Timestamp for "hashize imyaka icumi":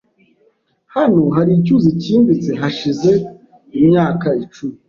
2.61-4.75